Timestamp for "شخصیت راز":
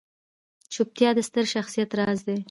1.53-2.19